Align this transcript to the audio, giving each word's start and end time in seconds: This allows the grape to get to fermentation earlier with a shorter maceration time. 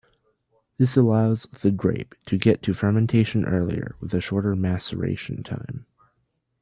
This 0.79 0.97
allows 0.97 1.43
the 1.43 1.69
grape 1.69 2.15
to 2.25 2.35
get 2.35 2.63
to 2.63 2.73
fermentation 2.73 3.45
earlier 3.45 3.95
with 3.99 4.15
a 4.15 4.19
shorter 4.19 4.55
maceration 4.55 5.43
time. 5.43 5.85